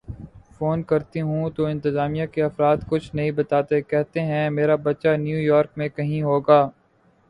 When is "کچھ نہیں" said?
2.89-3.31